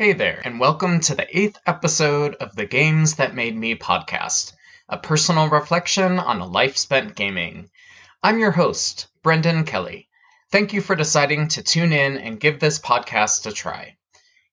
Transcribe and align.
Hey 0.00 0.14
there, 0.14 0.40
and 0.46 0.58
welcome 0.58 1.00
to 1.00 1.14
the 1.14 1.26
eighth 1.38 1.58
episode 1.66 2.34
of 2.36 2.56
the 2.56 2.64
Games 2.64 3.16
That 3.16 3.34
Made 3.34 3.54
Me 3.54 3.74
podcast, 3.74 4.54
a 4.88 4.96
personal 4.96 5.50
reflection 5.50 6.18
on 6.18 6.40
a 6.40 6.46
life 6.46 6.78
spent 6.78 7.14
gaming. 7.14 7.68
I'm 8.22 8.38
your 8.38 8.52
host, 8.52 9.08
Brendan 9.22 9.64
Kelly. 9.64 10.08
Thank 10.50 10.72
you 10.72 10.80
for 10.80 10.96
deciding 10.96 11.48
to 11.48 11.62
tune 11.62 11.92
in 11.92 12.16
and 12.16 12.40
give 12.40 12.60
this 12.60 12.78
podcast 12.78 13.44
a 13.46 13.52
try. 13.52 13.98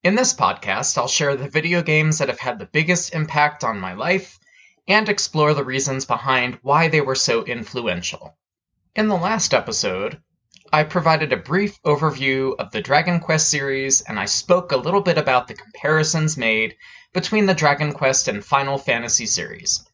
In 0.04 0.16
this 0.16 0.34
podcast, 0.34 0.98
I'll 0.98 1.08
share 1.08 1.38
the 1.38 1.48
video 1.48 1.82
games 1.82 2.18
that 2.18 2.28
have 2.28 2.40
had 2.40 2.60
the 2.60 2.66
biggest 2.66 3.14
impact 3.14 3.64
on 3.64 3.80
my 3.80 3.94
life 3.94 4.38
and 4.86 5.08
explore 5.08 5.54
the 5.54 5.64
reasons 5.64 6.04
behind 6.04 6.60
why 6.62 6.90
they 6.90 7.00
were 7.00 7.16
so 7.16 7.46
influential. 7.46 8.38
In 8.98 9.08
the 9.08 9.16
last 9.16 9.54
episode, 9.54 10.22
I 10.74 10.84
provided 10.84 11.32
a 11.32 11.38
brief 11.38 11.82
overview 11.84 12.54
of 12.60 12.72
the 12.72 12.82
Dragon 12.82 13.22
Quest 13.22 13.50
series, 13.50 14.02
and 14.02 14.20
I 14.20 14.26
spoke 14.26 14.72
a 14.74 14.78
little 14.78 15.00
bit 15.00 15.18
about 15.18 15.48
the 15.48 15.54
comparisons 15.54 16.36
made 16.36 16.76
between 17.14 17.46
the 17.46 17.54
Dragon 17.54 17.94
Quest 17.94 18.28
and 18.28 18.44
Final 18.44 18.78
Fantasy 18.78 19.28
series. 19.28 19.88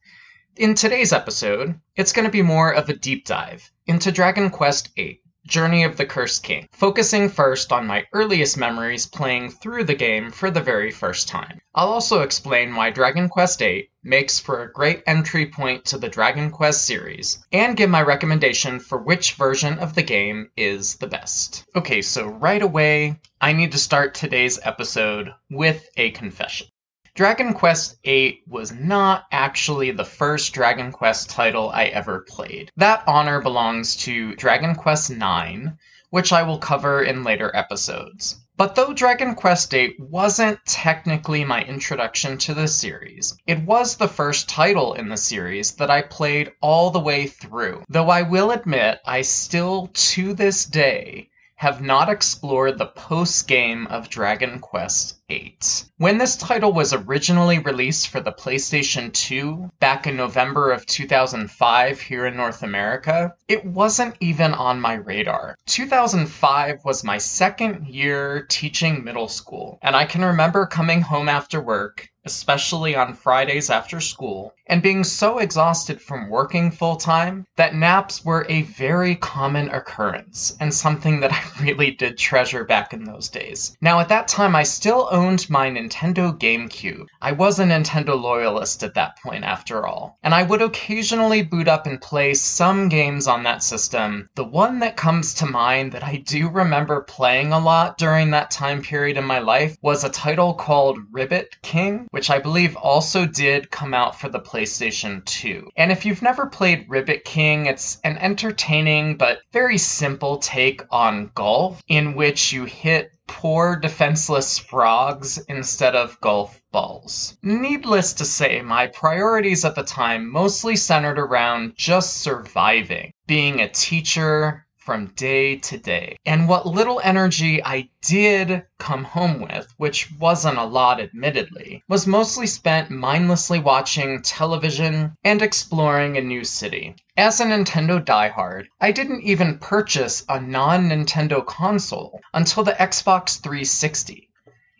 In 0.55 0.73
today's 0.73 1.13
episode, 1.13 1.79
it's 1.95 2.11
going 2.11 2.25
to 2.25 2.31
be 2.31 2.41
more 2.41 2.71
of 2.71 2.89
a 2.89 2.93
deep 2.93 3.25
dive 3.25 3.71
into 3.85 4.11
Dragon 4.11 4.49
Quest 4.49 4.95
VIII, 4.95 5.21
Journey 5.45 5.83
of 5.83 5.97
the 5.97 6.05
Cursed 6.05 6.41
King, 6.41 6.67
focusing 6.71 7.29
first 7.29 7.71
on 7.71 7.85
my 7.85 8.05
earliest 8.11 8.57
memories 8.57 9.05
playing 9.05 9.51
through 9.51 9.83
the 9.83 9.93
game 9.93 10.31
for 10.31 10.49
the 10.49 10.61
very 10.61 10.89
first 10.89 11.27
time. 11.27 11.61
I'll 11.75 11.89
also 11.89 12.21
explain 12.21 12.75
why 12.75 12.89
Dragon 12.89 13.29
Quest 13.29 13.59
VIII 13.59 13.89
makes 14.03 14.39
for 14.39 14.61
a 14.61 14.71
great 14.71 15.01
entry 15.07 15.45
point 15.45 15.85
to 15.85 15.97
the 15.97 16.09
Dragon 16.09 16.51
Quest 16.51 16.85
series, 16.85 17.45
and 17.51 17.77
give 17.77 17.89
my 17.89 18.01
recommendation 18.01 18.79
for 18.79 18.97
which 18.97 19.33
version 19.33 19.79
of 19.79 19.95
the 19.95 20.03
game 20.03 20.49
is 20.57 20.95
the 20.95 21.07
best. 21.07 21.65
Okay, 21.75 22.01
so 22.01 22.27
right 22.27 22.61
away, 22.61 23.19
I 23.39 23.53
need 23.53 23.71
to 23.71 23.77
start 23.77 24.13
today's 24.13 24.59
episode 24.63 25.33
with 25.49 25.87
a 25.97 26.11
confession. 26.11 26.67
Dragon 27.15 27.53
Quest 27.53 28.01
VIII 28.03 28.41
was 28.47 28.71
not 28.71 29.25
actually 29.31 29.91
the 29.91 30.03
first 30.03 30.51
Dragon 30.53 30.91
Quest 30.91 31.29
title 31.29 31.69
I 31.69 31.85
ever 31.85 32.25
played. 32.27 32.71
That 32.77 33.03
honor 33.05 33.39
belongs 33.39 33.97
to 33.97 34.35
Dragon 34.35 34.73
Quest 34.73 35.11
IX, 35.11 35.73
which 36.09 36.33
I 36.33 36.41
will 36.41 36.57
cover 36.57 37.03
in 37.03 37.23
later 37.23 37.55
episodes. 37.55 38.42
But 38.55 38.75
though 38.75 38.93
Dragon 38.93 39.33
Quest 39.33 39.71
VIII 39.71 39.95
wasn't 39.97 40.63
technically 40.63 41.43
my 41.43 41.63
introduction 41.63 42.37
to 42.39 42.53
the 42.53 42.67
series, 42.67 43.35
it 43.47 43.59
was 43.63 43.95
the 43.95 44.07
first 44.07 44.47
title 44.47 44.93
in 44.93 45.09
the 45.09 45.17
series 45.17 45.71
that 45.77 45.89
I 45.89 46.03
played 46.03 46.51
all 46.61 46.91
the 46.91 46.99
way 46.99 47.25
through. 47.25 47.83
Though 47.89 48.11
I 48.11 48.21
will 48.21 48.51
admit, 48.51 48.99
I 49.05 49.23
still, 49.23 49.89
to 49.93 50.35
this 50.35 50.65
day, 50.65 51.29
have 51.63 51.81
not 51.81 52.09
explored 52.09 52.77
the 52.77 52.85
post 52.85 53.47
game 53.47 53.87
of 53.87 54.09
Dragon 54.09 54.59
Quest 54.59 55.17
VIII. 55.29 55.57
When 55.95 56.17
this 56.17 56.35
title 56.35 56.73
was 56.73 56.91
originally 56.91 57.59
released 57.59 58.09
for 58.09 58.19
the 58.19 58.33
PlayStation 58.33 59.13
2 59.13 59.71
back 59.79 60.05
in 60.05 60.17
November 60.17 60.73
of 60.73 60.85
2005 60.85 62.01
here 62.01 62.25
in 62.25 62.35
North 62.35 62.63
America, 62.63 63.33
it 63.47 63.63
wasn't 63.63 64.17
even 64.19 64.53
on 64.53 64.81
my 64.81 64.95
radar. 64.95 65.55
2005 65.65 66.83
was 66.83 67.05
my 67.05 67.17
second 67.17 67.87
year 67.87 68.45
teaching 68.49 69.05
middle 69.05 69.29
school, 69.29 69.79
and 69.81 69.95
I 69.95 70.03
can 70.03 70.25
remember 70.25 70.65
coming 70.65 70.99
home 70.99 71.29
after 71.29 71.61
work 71.61 72.09
especially 72.25 72.95
on 72.95 73.13
Fridays 73.13 73.69
after 73.69 73.99
school, 73.99 74.53
and 74.67 74.81
being 74.81 75.03
so 75.03 75.39
exhausted 75.39 76.01
from 76.01 76.29
working 76.29 76.71
full 76.71 76.95
time 76.95 77.45
that 77.57 77.75
naps 77.75 78.23
were 78.23 78.45
a 78.47 78.61
very 78.61 79.15
common 79.15 79.69
occurrence 79.69 80.55
and 80.59 80.73
something 80.73 81.19
that 81.19 81.33
I 81.33 81.63
really 81.63 81.91
did 81.91 82.17
treasure 82.17 82.63
back 82.63 82.93
in 82.93 83.03
those 83.03 83.29
days. 83.29 83.77
Now, 83.81 83.99
at 83.99 84.09
that 84.09 84.27
time, 84.27 84.55
I 84.55 84.63
still 84.63 85.07
owned 85.11 85.49
my 85.49 85.69
Nintendo 85.69 86.37
GameCube. 86.37 87.07
I 87.21 87.33
was 87.33 87.59
a 87.59 87.65
Nintendo 87.65 88.19
loyalist 88.19 88.83
at 88.83 88.95
that 88.95 89.17
point, 89.21 89.43
after 89.43 89.85
all, 89.85 90.17
and 90.23 90.33
I 90.33 90.43
would 90.43 90.61
occasionally 90.61 91.43
boot 91.43 91.67
up 91.67 91.85
and 91.87 91.99
play 91.99 92.33
some 92.33 92.89
games 92.89 93.27
on 93.27 93.43
that 93.43 93.63
system. 93.63 94.29
The 94.35 94.43
one 94.43 94.79
that 94.79 94.97
comes 94.97 95.35
to 95.35 95.45
mind 95.45 95.91
that 95.91 96.03
I 96.03 96.17
do 96.17 96.49
remember 96.49 97.01
playing 97.01 97.51
a 97.51 97.59
lot 97.59 97.97
during 97.97 98.31
that 98.31 98.51
time 98.51 98.81
period 98.81 99.17
in 99.17 99.25
my 99.25 99.39
life 99.39 99.77
was 99.81 100.03
a 100.03 100.09
title 100.09 100.53
called 100.53 100.99
Ribbit 101.11 101.61
King 101.61 102.07
which 102.13 102.29
I 102.29 102.37
believe 102.37 102.75
also 102.75 103.25
did 103.25 103.71
come 103.71 103.93
out 103.93 104.19
for 104.19 104.29
the 104.29 104.39
PlayStation 104.53 105.25
2. 105.25 105.71
And 105.75 105.91
if 105.91 106.05
you've 106.05 106.21
never 106.21 106.45
played 106.45 106.85
Ribbit 106.87 107.25
King, 107.25 107.65
it's 107.65 107.99
an 108.03 108.19
entertaining 108.19 109.17
but 109.17 109.39
very 109.51 109.79
simple 109.79 110.37
take 110.37 110.83
on 110.91 111.31
golf 111.33 111.81
in 111.87 112.13
which 112.13 112.53
you 112.53 112.65
hit 112.65 113.09
poor 113.27 113.75
defenseless 113.77 114.59
frogs 114.59 115.39
instead 115.47 115.95
of 115.95 116.19
golf 116.21 116.61
balls. 116.71 117.35
Needless 117.41 118.13
to 118.15 118.25
say, 118.25 118.61
my 118.61 118.87
priorities 118.87 119.65
at 119.65 119.73
the 119.73 119.83
time 119.83 120.29
mostly 120.31 120.75
centered 120.75 121.17
around 121.17 121.73
just 121.75 122.17
surviving, 122.17 123.11
being 123.25 123.59
a 123.59 123.69
teacher, 123.69 124.67
from 124.85 125.07
day 125.15 125.55
to 125.55 125.77
day. 125.77 126.17
And 126.25 126.47
what 126.47 126.65
little 126.65 126.99
energy 127.01 127.63
I 127.63 127.89
did 128.01 128.63
come 128.79 129.05
home 129.05 129.39
with, 129.39 129.73
which 129.77 130.11
wasn't 130.19 130.57
a 130.57 130.65
lot 130.65 130.99
admittedly, 130.99 131.81
was 131.87 132.05
mostly 132.05 132.47
spent 132.47 132.89
mindlessly 132.89 133.59
watching 133.59 134.21
television 134.21 135.15
and 135.23 135.41
exploring 135.41 136.17
a 136.17 136.21
new 136.21 136.43
city. 136.43 136.95
As 137.15 137.39
a 137.39 137.45
Nintendo 137.45 138.03
diehard, 138.03 138.65
I 138.81 138.91
didn't 138.91 139.21
even 139.21 139.59
purchase 139.59 140.25
a 140.27 140.41
non 140.41 140.89
Nintendo 140.89 141.45
console 141.45 142.19
until 142.33 142.63
the 142.63 142.73
Xbox 142.73 143.41
360. 143.41 144.29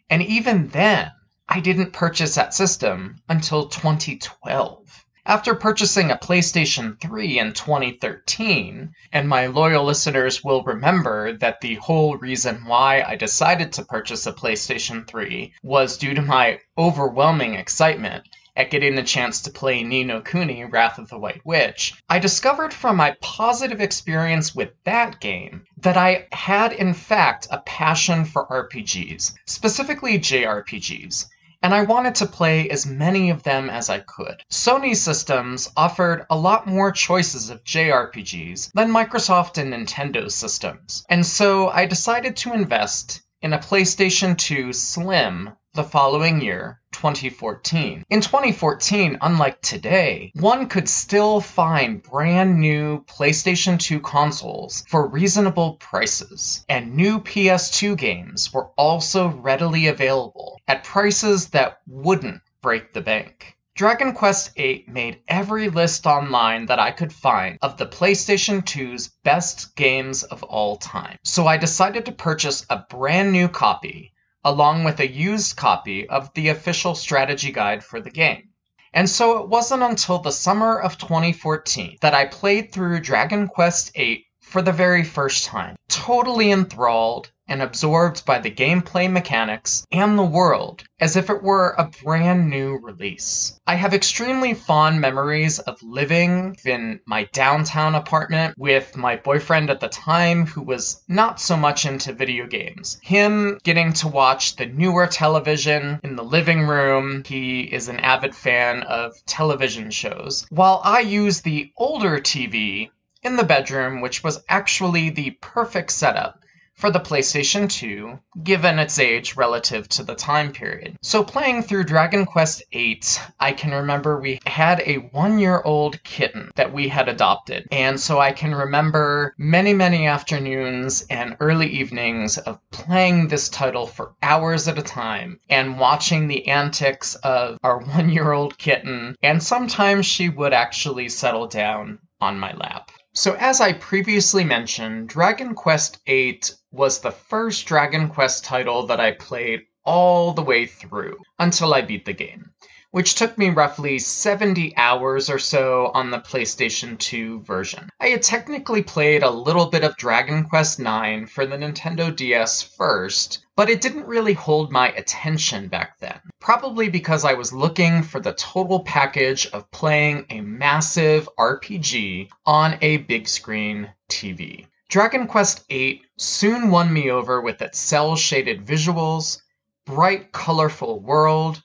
And 0.10 0.22
even 0.22 0.68
then, 0.68 1.12
I 1.48 1.60
didn't 1.60 1.94
purchase 1.94 2.36
that 2.36 2.54
system 2.54 3.22
until 3.30 3.68
2012. 3.68 5.03
After 5.26 5.56
purchasing 5.56 6.12
a 6.12 6.18
PlayStation 6.18 7.00
3 7.00 7.40
in 7.40 7.54
2013, 7.54 8.94
and 9.14 9.30
my 9.30 9.48
loyal 9.48 9.86
listeners 9.86 10.44
will 10.44 10.64
remember 10.64 11.32
that 11.38 11.62
the 11.62 11.76
whole 11.76 12.18
reason 12.18 12.66
why 12.66 13.02
I 13.02 13.16
decided 13.16 13.72
to 13.74 13.86
purchase 13.86 14.28
a 14.28 14.34
PlayStation 14.34 15.08
3 15.08 15.54
was 15.64 15.98
due 15.98 16.14
to 16.14 16.22
my 16.22 16.60
overwhelming 16.78 17.54
excitement 17.54 18.28
at 18.56 18.70
getting 18.70 18.96
the 18.96 19.04
chance 19.04 19.42
to 19.42 19.52
play 19.52 19.82
Ni 19.82 20.04
no 20.04 20.20
Kuni 20.20 20.66
Wrath 20.66 21.00
of 21.00 21.08
the 21.08 21.18
White 21.18 21.46
Witch, 21.46 21.96
I 22.10 22.20
discovered 22.20 22.74
from 22.74 22.98
my 22.98 23.16
positive 23.22 23.80
experience 23.80 24.54
with 24.54 24.72
that 24.84 25.22
game 25.22 25.66
that 25.78 25.96
I 25.96 26.28
had 26.34 26.74
in 26.74 26.94
fact 26.94 27.48
a 27.50 27.60
passion 27.60 28.26
for 28.26 28.46
RPGs, 28.46 29.34
specifically 29.46 30.20
JRPGs 30.20 31.28
and 31.64 31.74
I 31.74 31.84
wanted 31.84 32.16
to 32.16 32.28
play 32.28 32.70
as 32.70 32.86
many 32.86 33.32
of 33.32 33.42
them 33.42 33.70
as 33.70 33.90
I 33.90 34.00
could. 34.00 34.44
Sony 34.52 34.96
systems 34.96 35.72
offered 35.76 36.26
a 36.30 36.38
lot 36.38 36.68
more 36.68 36.92
choices 36.92 37.50
of 37.50 37.64
JRPGs 37.64 38.74
than 38.74 38.92
Microsoft 38.92 39.58
and 39.58 39.74
Nintendo 39.74 40.30
systems, 40.30 41.06
and 41.10 41.26
so 41.26 41.70
I 41.70 41.88
decided 41.88 42.36
to 42.38 42.54
invest 42.54 43.23
in 43.44 43.52
a 43.52 43.60
PlayStation 43.60 44.38
2 44.38 44.72
Slim 44.72 45.52
the 45.74 45.84
following 45.84 46.40
year, 46.40 46.80
2014. 46.94 48.06
In 48.10 48.22
2014, 48.22 49.18
unlike 49.22 49.62
today, 49.62 50.32
one 50.36 50.70
could 50.70 50.88
still 50.88 51.42
find 51.42 52.02
brand 52.02 52.62
new 52.62 53.04
PlayStation 53.04 53.78
2 53.78 54.00
consoles 54.00 54.86
for 54.88 55.10
reasonable 55.10 55.74
prices, 55.74 56.64
and 56.70 56.96
new 56.96 57.20
PS2 57.20 57.98
games 57.98 58.54
were 58.54 58.70
also 58.78 59.28
readily 59.28 59.88
available 59.88 60.62
at 60.66 60.86
prices 60.86 61.50
that 61.50 61.80
wouldn't 61.86 62.42
break 62.62 62.94
the 62.94 63.02
bank. 63.02 63.58
Dragon 63.76 64.14
Quest 64.14 64.54
VIII 64.54 64.86
made 64.88 65.24
every 65.28 65.68
list 65.68 66.06
online 66.06 66.68
that 66.68 66.78
I 66.78 66.92
could 66.92 67.12
find 67.12 67.58
of 67.60 67.78
the 67.78 67.88
PlayStation 67.88 68.62
2's 68.62 69.08
best 69.24 69.76
games 69.76 70.22
of 70.22 70.44
all 70.44 70.76
time. 70.78 71.18
So 71.24 71.48
I 71.48 71.58
decided 71.58 72.06
to 72.06 72.12
purchase 72.12 72.68
a 72.70 72.86
brand 72.88 73.32
new 73.32 73.48
copy 73.48 74.14
along 74.44 74.84
with 74.84 75.00
a 75.00 75.12
used 75.12 75.56
copy 75.56 76.08
of 76.08 76.32
the 76.36 76.50
official 76.50 76.94
strategy 76.94 77.52
guide 77.52 77.84
for 77.84 78.00
the 78.00 78.12
game. 78.12 78.50
And 78.94 79.10
so 79.10 79.40
it 79.40 79.50
wasn't 79.50 79.82
until 79.82 80.20
the 80.20 80.32
summer 80.32 80.80
of 80.80 81.00
2014 81.00 81.98
that 82.02 82.14
I 82.14 82.26
played 82.26 82.72
through 82.72 83.00
Dragon 83.00 83.48
Quest 83.48 83.96
VIII 83.96 84.28
for 84.40 84.62
the 84.62 84.72
very 84.72 85.04
first 85.04 85.46
time, 85.46 85.76
totally 85.90 86.52
enthralled 86.52 87.32
and 87.48 87.62
absorbed 87.62 88.26
by 88.26 88.40
the 88.40 88.52
gameplay 88.52 89.12
mechanics 89.12 89.86
and 89.92 90.18
the 90.18 90.24
world 90.24 90.84
as 91.00 91.18
if 91.18 91.30
it 91.30 91.44
were 91.44 91.76
a 91.78 91.90
brand 92.04 92.50
new 92.50 92.78
release. 92.78 93.60
I 93.68 93.76
have 93.76 93.94
extremely 93.94 94.54
fond 94.54 95.02
memories 95.02 95.60
of 95.60 95.84
living 95.84 96.56
in 96.64 97.02
my 97.06 97.26
downtown 97.34 97.96
apartment 97.96 98.56
with 98.58 98.96
my 98.96 99.18
boyfriend 99.18 99.70
at 99.70 99.82
the 99.82 99.90
time 99.90 100.46
who 100.46 100.62
was 100.62 101.04
not 101.08 101.42
so 101.42 101.58
much 101.58 101.86
into 101.86 102.14
video 102.14 102.48
games. 102.48 103.00
Him 103.04 103.60
getting 103.64 103.94
to 103.94 104.08
watch 104.08 104.56
the 104.56 104.66
newer 104.66 105.08
television 105.08 106.00
in 106.04 106.16
the 106.16 106.24
living 106.24 106.62
room. 106.62 107.24
He 107.26 107.62
is 107.62 107.90
an 107.90 108.00
avid 108.00 108.34
fan 108.34 108.84
of 108.84 109.14
television 109.26 109.92
shows. 109.92 110.46
While 110.50 110.82
I 110.84 111.02
use 111.02 111.42
the 111.42 111.72
older 111.76 112.20
TV 112.20 112.90
in 113.24 113.36
the 113.36 113.44
bedroom, 113.44 114.02
which 114.02 114.24
was 114.24 114.44
actually 114.48 115.10
the 115.10 115.32
perfect 115.42 115.92
setup 115.92 116.43
for 116.84 116.92
the 116.92 117.00
PlayStation 117.00 117.70
2, 117.70 118.20
given 118.44 118.78
its 118.78 119.00
age 119.00 119.38
relative 119.38 119.88
to 119.88 120.04
the 120.04 120.16
time 120.16 120.52
period. 120.52 120.98
So, 121.02 121.24
playing 121.24 121.64
through 121.64 121.86
Dragon 121.86 122.26
Quest 122.26 122.62
VIII, 122.74 123.00
I 123.40 123.54
can 123.54 123.72
remember 123.72 124.20
we 124.20 124.42
had 124.46 124.84
a 124.86 124.96
one 124.96 125.40
year 125.40 125.62
old 125.64 126.04
kitten 126.04 126.52
that 126.56 126.74
we 126.74 126.90
had 126.90 127.08
adopted. 127.08 127.70
And 127.72 127.98
so 127.98 128.20
I 128.20 128.34
can 128.34 128.54
remember 128.54 129.34
many, 129.38 129.74
many 129.74 130.08
afternoons 130.08 131.06
and 131.10 131.38
early 131.40 131.68
evenings 131.68 132.38
of 132.38 132.60
playing 132.70 133.30
this 133.30 133.48
title 133.48 133.88
for 133.88 134.16
hours 134.22 134.68
at 134.68 134.78
a 134.78 134.82
time 134.82 135.40
and 135.50 135.80
watching 135.80 136.28
the 136.28 136.50
antics 136.50 137.16
of 137.16 137.60
our 137.64 137.78
one 137.96 138.10
year 138.10 138.34
old 138.34 138.58
kitten. 138.58 139.16
And 139.24 139.42
sometimes 139.42 140.06
she 140.06 140.28
would 140.28 140.52
actually 140.52 141.08
settle 141.08 141.48
down 141.48 142.00
on 142.20 142.38
my 142.38 142.54
lap. 142.54 142.92
So, 143.16 143.36
as 143.36 143.62
I 143.62 143.74
previously 143.74 144.44
mentioned, 144.44 145.08
Dragon 145.08 145.54
Quest 145.54 146.00
VIII 146.08 146.42
was 146.72 147.00
the 147.00 147.12
first 147.12 147.68
Dragon 147.68 148.10
Quest 148.10 148.44
title 148.44 148.88
that 148.88 149.00
I 149.00 149.12
played 149.12 149.68
all 149.86 150.34
the 150.34 150.42
way 150.42 150.66
through 150.66 151.18
until 151.38 151.76
I 151.76 151.82
beat 151.82 152.06
the 152.06 152.14
game, 152.14 152.53
which 152.94 153.16
took 153.16 153.40
me 153.40 153.50
roughly 153.50 153.98
70 153.98 154.78
hours 154.78 155.28
or 155.28 155.40
so 155.40 155.90
on 155.96 156.12
the 156.12 156.20
PlayStation 156.20 156.96
2 157.00 157.42
version. 157.42 157.90
I 158.00 158.10
had 158.10 158.22
technically 158.22 158.84
played 158.84 159.24
a 159.24 159.32
little 159.32 159.66
bit 159.66 159.84
of 159.84 159.98
Dragon 159.98 160.44
Quest 160.44 160.80
IX 160.80 161.28
for 161.28 161.48
the 161.48 161.58
Nintendo 161.58 162.16
DS 162.16 162.62
first, 162.62 163.48
but 163.56 163.68
it 163.68 163.82
didn't 163.82 164.06
really 164.06 164.34
hold 164.34 164.72
my 164.72 164.90
attention 164.90 165.70
back 165.70 165.98
then. 165.98 166.20
Probably 166.40 166.88
because 166.88 167.26
I 167.26 167.34
was 167.34 167.52
looking 167.52 168.04
for 168.04 168.20
the 168.20 168.34
total 168.34 168.82
package 168.82 169.48
of 169.48 169.72
playing 169.72 170.28
a 170.30 170.42
massive 170.42 171.28
RPG 171.40 172.30
on 172.46 172.78
a 172.84 172.98
big 172.98 173.28
screen 173.28 173.92
TV. 174.08 174.68
Dragon 174.90 175.26
Quest 175.26 175.68
VIII 175.68 176.04
soon 176.20 176.70
won 176.70 176.94
me 176.94 177.10
over 177.10 177.42
with 177.42 177.60
its 177.64 177.80
cel 177.80 178.16
shaded 178.16 178.64
visuals, 178.64 179.40
bright, 179.88 180.32
colorful 180.32 181.00
world, 181.00 181.63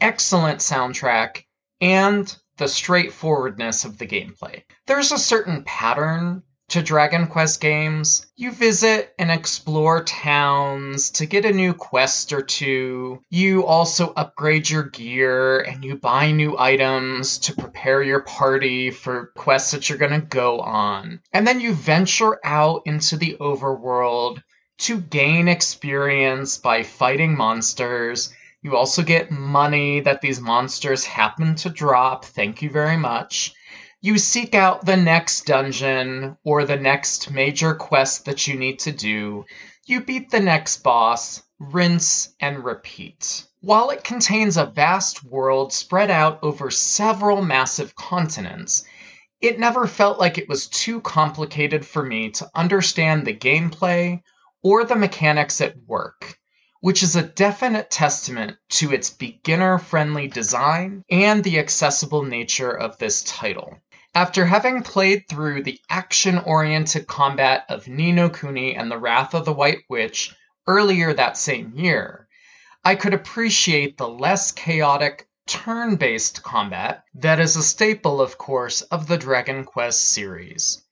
excellent 0.00 0.60
soundtrack, 0.60 1.44
and 1.80 2.36
the 2.56 2.68
straightforwardness 2.68 3.84
of 3.84 3.98
the 3.98 4.06
gameplay. 4.06 4.62
There's 4.86 5.12
a 5.12 5.18
certain 5.18 5.62
pattern 5.64 6.42
to 6.68 6.82
Dragon 6.82 7.28
Quest 7.28 7.60
games, 7.60 8.26
you 8.34 8.50
visit 8.50 9.14
and 9.20 9.30
explore 9.30 10.02
towns 10.02 11.10
to 11.10 11.26
get 11.26 11.44
a 11.44 11.52
new 11.52 11.72
quest 11.72 12.32
or 12.32 12.42
two. 12.42 13.20
You 13.30 13.64
also 13.64 14.12
upgrade 14.16 14.68
your 14.68 14.82
gear 14.82 15.60
and 15.60 15.84
you 15.84 15.96
buy 15.96 16.32
new 16.32 16.58
items 16.58 17.38
to 17.38 17.54
prepare 17.54 18.02
your 18.02 18.20
party 18.20 18.90
for 18.90 19.32
quests 19.36 19.70
that 19.72 19.88
you're 19.88 19.98
going 19.98 20.20
to 20.20 20.26
go 20.26 20.58
on. 20.58 21.20
And 21.32 21.46
then 21.46 21.60
you 21.60 21.72
venture 21.72 22.40
out 22.44 22.82
into 22.84 23.16
the 23.16 23.36
overworld 23.40 24.42
to 24.78 25.00
gain 25.00 25.46
experience 25.46 26.58
by 26.58 26.82
fighting 26.82 27.36
monsters. 27.36 28.34
You 28.66 28.76
also 28.76 29.02
get 29.02 29.30
money 29.30 30.00
that 30.00 30.20
these 30.20 30.40
monsters 30.40 31.04
happen 31.04 31.54
to 31.54 31.70
drop. 31.70 32.24
Thank 32.24 32.62
you 32.62 32.68
very 32.68 32.96
much 32.96 33.54
you 34.06 34.18
seek 34.18 34.54
out 34.54 34.84
the 34.84 34.96
next 34.96 35.46
dungeon 35.46 36.36
or 36.44 36.64
the 36.64 36.76
next 36.76 37.30
major 37.30 37.74
quest 37.74 38.24
that 38.26 38.46
you 38.46 38.56
need 38.56 38.78
to 38.78 38.92
do. 38.92 39.44
You 39.86 40.00
beat 40.00 40.30
the 40.30 40.38
next 40.38 40.84
boss, 40.84 41.42
rinse 41.58 42.34
and 42.38 42.64
repeat. 42.64 43.44
While 43.62 43.90
it 43.90 44.04
contains 44.04 44.56
a 44.56 44.66
vast 44.66 45.24
world 45.24 45.72
spread 45.72 46.10
out 46.10 46.38
over 46.42 46.70
several 46.70 47.42
massive 47.42 47.96
continents, 47.96 48.84
it 49.40 49.58
never 49.58 49.86
felt 49.86 50.20
like 50.20 50.38
it 50.38 50.48
was 50.48 50.68
too 50.68 51.00
complicated 51.00 51.84
for 51.84 52.04
me 52.04 52.30
to 52.30 52.50
understand 52.54 53.26
the 53.26 53.34
gameplay 53.34 54.22
or 54.62 54.84
the 54.84 54.94
mechanics 54.96 55.60
at 55.60 55.74
work, 55.86 56.35
which 56.86 57.02
is 57.02 57.16
a 57.16 57.22
definite 57.22 57.90
testament 57.90 58.56
to 58.68 58.92
its 58.92 59.10
beginner 59.10 59.76
friendly 59.76 60.28
design 60.28 61.02
and 61.10 61.42
the 61.42 61.58
accessible 61.58 62.22
nature 62.22 62.70
of 62.70 62.96
this 62.98 63.24
title. 63.24 63.76
After 64.14 64.46
having 64.46 64.84
played 64.84 65.24
through 65.28 65.64
the 65.64 65.80
action 65.90 66.38
oriented 66.38 67.08
combat 67.08 67.64
of 67.68 67.88
Ni 67.88 68.12
no 68.12 68.30
Kuni 68.30 68.76
and 68.76 68.88
the 68.88 68.98
Wrath 68.98 69.34
of 69.34 69.44
the 69.44 69.52
White 69.52 69.80
Witch 69.88 70.32
earlier 70.68 71.12
that 71.12 71.36
same 71.36 71.72
year, 71.74 72.28
I 72.84 72.94
could 72.94 73.14
appreciate 73.14 73.98
the 73.98 74.08
less 74.08 74.52
chaotic 74.52 75.26
turn 75.48 75.96
based 75.96 76.44
combat 76.44 77.02
that 77.16 77.40
is 77.40 77.56
a 77.56 77.64
staple, 77.64 78.20
of 78.20 78.38
course, 78.38 78.82
of 78.82 79.08
the 79.08 79.18
Dragon 79.18 79.64
Quest 79.64 80.12
series. 80.12 80.84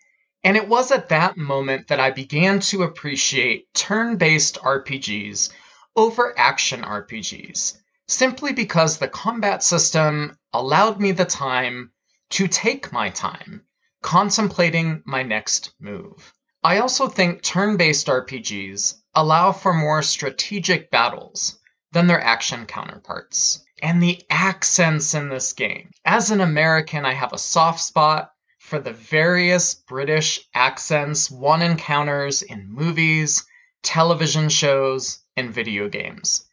And 0.42 0.56
it 0.56 0.66
was 0.66 0.90
at 0.90 1.10
that 1.10 1.36
moment 1.36 1.86
that 1.86 2.00
I 2.00 2.10
began 2.10 2.58
to 2.70 2.82
appreciate 2.82 3.72
turn 3.74 4.16
based 4.16 4.58
RPGs 4.60 5.50
over 5.96 6.38
action 6.38 6.82
RPGs, 6.82 7.78
simply 8.08 8.52
because 8.52 8.98
the 8.98 9.08
combat 9.08 9.62
system 9.62 10.36
allowed 10.52 11.00
me 11.00 11.12
the 11.12 11.24
time 11.24 11.92
to 12.30 12.48
take 12.48 12.92
my 12.92 13.10
time 13.10 13.64
contemplating 14.04 15.02
my 15.06 15.22
next 15.22 15.72
move. 15.80 16.34
I 16.62 16.78
also 16.78 17.08
think 17.08 17.42
turn 17.42 17.78
based 17.78 18.06
RPGs 18.06 18.96
allow 19.14 19.52
for 19.52 19.72
more 19.72 20.02
strategic 20.02 20.90
battles 20.90 21.58
than 21.92 22.06
their 22.06 22.20
action 22.20 22.66
counterparts. 22.66 23.64
And 23.82 24.02
the 24.02 24.22
accents 24.28 25.14
in 25.14 25.30
this 25.30 25.54
game. 25.54 25.90
As 26.04 26.30
an 26.30 26.40
American, 26.40 27.06
I 27.06 27.14
have 27.14 27.32
a 27.32 27.38
soft 27.38 27.80
spot 27.80 28.30
for 28.58 28.78
the 28.78 28.92
various 28.92 29.74
British 29.74 30.40
accents 30.54 31.30
one 31.30 31.62
encounters 31.62 32.42
in 32.42 32.70
movies, 32.70 33.44
television 33.82 34.48
shows, 34.48 35.23
and 35.36 35.52
video 35.52 35.88
games. 35.88 36.44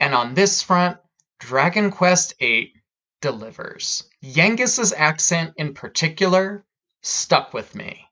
And 0.00 0.14
on 0.14 0.34
this 0.34 0.62
front, 0.62 0.98
Dragon 1.40 1.90
Quest 1.90 2.38
VIII 2.38 2.72
delivers. 3.20 4.08
Yangus's 4.22 4.92
accent 4.92 5.54
in 5.56 5.74
particular 5.74 6.64
stuck 7.02 7.52
with 7.52 7.74
me 7.74 8.08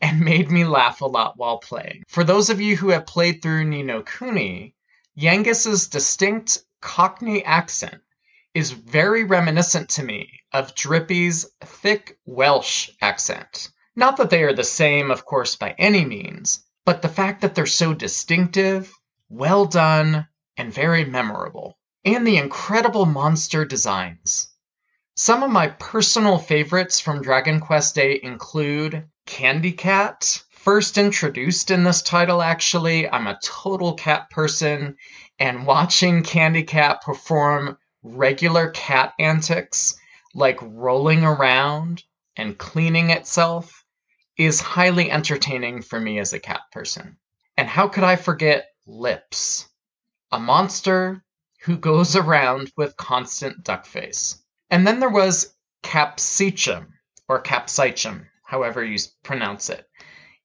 and 0.00 0.20
made 0.24 0.50
me 0.50 0.64
laugh 0.64 1.00
a 1.00 1.06
lot 1.06 1.36
while 1.36 1.58
playing. 1.58 2.02
For 2.08 2.24
those 2.24 2.50
of 2.50 2.60
you 2.60 2.76
who 2.76 2.90
have 2.90 3.06
played 3.06 3.42
through 3.42 3.64
Ni 3.64 3.82
no 3.82 4.02
Kuni, 4.02 4.74
Yangus's 5.16 5.88
distinct 5.88 6.58
Cockney 6.80 7.44
accent 7.44 8.00
is 8.54 8.72
very 8.72 9.24
reminiscent 9.24 9.90
to 9.90 10.02
me 10.02 10.40
of 10.52 10.74
Drippy's 10.74 11.46
thick 11.60 12.18
Welsh 12.24 12.90
accent. 13.00 13.70
Not 13.94 14.16
that 14.16 14.30
they 14.30 14.42
are 14.42 14.54
the 14.54 14.64
same, 14.64 15.10
of 15.10 15.24
course, 15.24 15.56
by 15.56 15.74
any 15.78 16.04
means, 16.04 16.64
but 16.84 17.02
the 17.02 17.08
fact 17.08 17.42
that 17.42 17.54
they're 17.54 17.66
so 17.66 17.92
distinctive, 17.92 18.92
well 19.30 19.64
done, 19.64 20.26
and 20.56 20.74
very 20.74 21.04
memorable 21.06 21.78
and 22.04 22.26
the 22.26 22.38
incredible 22.38 23.06
monster 23.06 23.64
designs. 23.64 24.48
Some 25.14 25.42
of 25.42 25.50
my 25.50 25.68
personal 25.68 26.38
favorites 26.38 26.98
from 26.98 27.22
Dragon 27.22 27.60
Quest 27.60 27.94
VIII 27.94 28.24
include 28.24 29.08
Candy 29.26 29.72
Cat, 29.72 30.42
first 30.50 30.96
introduced 30.96 31.70
in 31.70 31.84
this 31.84 32.00
title 32.00 32.40
actually. 32.40 33.08
I'm 33.08 33.26
a 33.26 33.38
total 33.42 33.94
cat 33.94 34.30
person, 34.30 34.96
and 35.38 35.66
watching 35.66 36.22
Candy 36.22 36.62
Cat 36.62 37.02
perform 37.02 37.76
regular 38.02 38.70
cat 38.70 39.12
antics, 39.18 39.94
like 40.34 40.58
rolling 40.62 41.22
around 41.22 42.02
and 42.36 42.56
cleaning 42.56 43.10
itself, 43.10 43.84
is 44.38 44.60
highly 44.60 45.10
entertaining 45.10 45.82
for 45.82 46.00
me 46.00 46.18
as 46.18 46.32
a 46.32 46.40
cat 46.40 46.62
person. 46.72 47.18
And 47.58 47.68
how 47.68 47.88
could 47.88 48.04
I 48.04 48.16
forget 48.16 48.69
Lips? 48.86 49.68
A 50.32 50.40
monster 50.40 51.22
who 51.62 51.76
goes 51.76 52.16
around 52.16 52.72
with 52.76 52.96
constant 52.96 53.62
duck 53.62 53.84
face. 53.84 54.42
And 54.70 54.86
then 54.86 55.00
there 55.00 55.10
was 55.10 55.54
Capsicum, 55.82 56.94
or 57.28 57.40
Capsicum, 57.40 58.26
however 58.44 58.84
you 58.84 58.98
pronounce 59.22 59.68
it. 59.68 59.86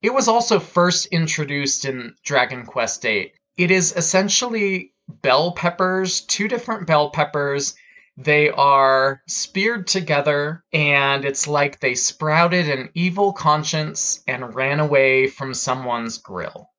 It 0.01 0.13
was 0.13 0.27
also 0.27 0.59
first 0.59 1.07
introduced 1.07 1.85
in 1.85 2.15
Dragon 2.23 2.65
Quest 2.65 3.01
VIII. 3.01 3.33
It 3.57 3.71
is 3.71 3.95
essentially 3.95 4.93
bell 5.07 5.53
peppers, 5.53 6.21
two 6.21 6.47
different 6.47 6.87
bell 6.87 7.11
peppers. 7.11 7.75
They 8.17 8.49
are 8.49 9.21
speared 9.27 9.87
together, 9.87 10.63
and 10.73 11.25
it's 11.25 11.47
like 11.47 11.79
they 11.79 11.95
sprouted 11.95 12.69
an 12.69 12.89
evil 12.93 13.33
conscience 13.33 14.21
and 14.27 14.53
ran 14.53 14.79
away 14.79 15.27
from 15.27 15.53
someone's 15.53 16.17
grill. 16.17 16.69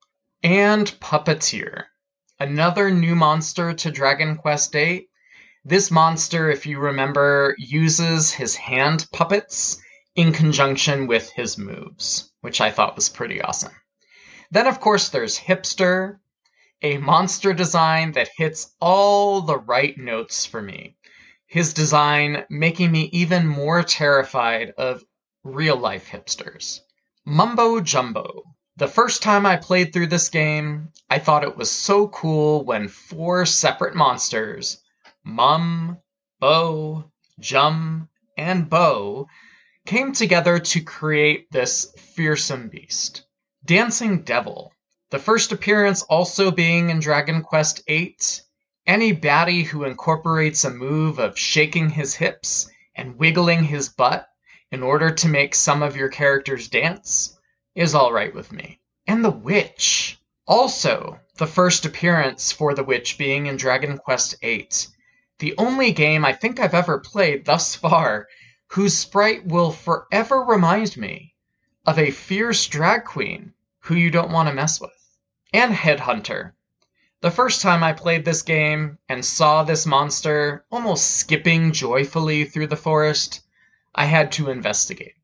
And 0.42 0.86
Puppeteer 1.00 1.84
another 2.38 2.90
new 2.90 3.14
monster 3.14 3.72
to 3.72 3.90
Dragon 3.90 4.36
Quest 4.36 4.72
VIII. 4.72 5.08
This 5.64 5.90
monster, 5.90 6.50
if 6.50 6.66
you 6.66 6.78
remember, 6.78 7.54
uses 7.58 8.32
his 8.32 8.54
hand 8.54 9.06
puppets 9.12 9.80
in 10.14 10.32
conjunction 10.32 11.06
with 11.06 11.30
his 11.30 11.56
moves, 11.56 12.30
which 12.42 12.60
I 12.60 12.70
thought 12.70 12.94
was 12.94 13.08
pretty 13.08 13.40
awesome. 13.40 13.72
Then, 14.50 14.66
of 14.66 14.80
course, 14.80 15.08
there's 15.08 15.38
Hipster, 15.38 16.18
a 16.82 16.98
monster 16.98 17.52
design 17.52 18.12
that 18.12 18.28
hits 18.36 18.74
all 18.80 19.40
the 19.40 19.58
right 19.58 19.96
notes 19.96 20.44
for 20.44 20.60
me. 20.60 20.96
His 21.46 21.72
design 21.72 22.44
making 22.50 22.92
me 22.92 23.08
even 23.12 23.46
more 23.46 23.82
terrified 23.82 24.72
of 24.76 25.02
real 25.42 25.76
life 25.76 26.08
hipsters. 26.08 26.80
Mumbo 27.24 27.80
Jumbo, 27.80 28.42
The 28.78 28.88
first 28.88 29.22
time 29.22 29.46
I 29.46 29.56
played 29.56 29.94
through 29.94 30.08
this 30.08 30.28
game, 30.28 30.92
I 31.08 31.18
thought 31.18 31.44
it 31.44 31.56
was 31.56 31.70
so 31.70 32.08
cool 32.08 32.62
when 32.62 32.88
four 32.88 33.46
separate 33.46 33.94
monsters, 33.94 34.82
Mum, 35.24 35.96
Bo, 36.40 37.10
Jum, 37.40 38.10
and 38.36 38.68
Bo, 38.68 39.28
came 39.86 40.12
together 40.12 40.58
to 40.58 40.82
create 40.82 41.50
this 41.50 41.90
fearsome 42.14 42.68
beast. 42.68 43.24
Dancing 43.64 44.24
Devil, 44.24 44.74
the 45.08 45.18
first 45.18 45.52
appearance 45.52 46.02
also 46.02 46.50
being 46.50 46.90
in 46.90 47.00
Dragon 47.00 47.40
Quest 47.40 47.80
VIII, 47.86 48.18
any 48.86 49.14
baddie 49.14 49.64
who 49.64 49.84
incorporates 49.84 50.64
a 50.64 50.70
move 50.70 51.18
of 51.18 51.38
shaking 51.38 51.88
his 51.88 52.14
hips 52.14 52.68
and 52.94 53.16
wiggling 53.16 53.64
his 53.64 53.88
butt 53.88 54.28
in 54.70 54.82
order 54.82 55.12
to 55.12 55.28
make 55.28 55.54
some 55.54 55.82
of 55.82 55.96
your 55.96 56.10
characters 56.10 56.68
dance 56.68 57.35
is 57.76 57.94
alright 57.94 58.34
with 58.34 58.50
me. 58.50 58.80
And 59.06 59.22
the 59.22 59.30
Witch. 59.30 60.18
Also, 60.46 61.20
the 61.36 61.46
first 61.46 61.84
appearance 61.84 62.50
for 62.50 62.72
the 62.72 62.82
Witch 62.82 63.18
being 63.18 63.46
in 63.46 63.56
Dragon 63.56 63.98
Quest 63.98 64.40
VIII. 64.40 64.70
The 65.40 65.54
only 65.58 65.92
game 65.92 66.24
I 66.24 66.32
think 66.32 66.58
I've 66.58 66.72
ever 66.72 66.98
played 66.98 67.44
thus 67.44 67.74
far 67.74 68.28
whose 68.68 68.96
sprite 68.96 69.44
will 69.44 69.72
forever 69.72 70.42
remind 70.42 70.96
me 70.96 71.34
of 71.84 71.98
a 71.98 72.10
fierce 72.10 72.66
drag 72.66 73.04
queen 73.04 73.52
who 73.80 73.94
you 73.94 74.10
don't 74.10 74.32
want 74.32 74.48
to 74.48 74.54
mess 74.54 74.80
with. 74.80 74.90
And 75.52 75.74
Headhunter. 75.74 76.52
The 77.20 77.30
first 77.30 77.60
time 77.60 77.84
I 77.84 77.92
played 77.92 78.24
this 78.24 78.40
game 78.40 78.98
and 79.06 79.22
saw 79.22 79.62
this 79.62 79.84
monster 79.84 80.64
almost 80.70 81.18
skipping 81.18 81.72
joyfully 81.72 82.46
through 82.46 82.68
the 82.68 82.76
forest, 82.76 83.42
I 83.94 84.06
had 84.06 84.32
to 84.32 84.48
investigate. 84.48 85.15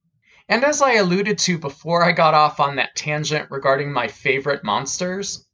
And 0.53 0.65
as 0.65 0.83
I 0.83 0.97
alluded 0.97 1.39
to 1.39 1.57
before 1.57 2.05
I 2.05 2.13
got 2.13 2.35
off 2.35 2.61
on 2.61 2.77
that 2.77 2.95
tangent 2.95 3.51
regarding 3.51 3.91
my 3.91 4.07
favorite 4.07 4.63
monsters, 4.63 5.47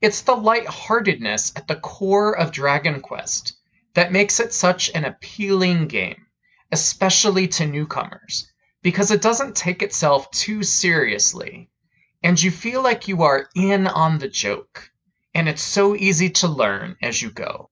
it's 0.00 0.22
the 0.22 0.34
lightheartedness 0.34 1.52
at 1.56 1.68
the 1.68 1.76
core 1.76 2.34
of 2.34 2.52
Dragon 2.52 3.02
Quest 3.02 3.54
that 3.92 4.12
makes 4.12 4.40
it 4.40 4.54
such 4.54 4.88
an 4.94 5.04
appealing 5.04 5.88
game, 5.88 6.24
especially 6.72 7.48
to 7.48 7.66
newcomers, 7.66 8.50
because 8.80 9.10
it 9.10 9.20
doesn't 9.20 9.56
take 9.56 9.82
itself 9.82 10.30
too 10.30 10.62
seriously, 10.62 11.68
and 12.22 12.42
you 12.42 12.50
feel 12.50 12.80
like 12.80 13.08
you 13.08 13.24
are 13.24 13.50
in 13.54 13.86
on 13.86 14.16
the 14.16 14.28
joke, 14.28 14.90
and 15.34 15.50
it's 15.50 15.60
so 15.60 15.94
easy 15.94 16.30
to 16.30 16.48
learn 16.48 16.96
as 17.02 17.20
you 17.20 17.30
go. 17.30 17.68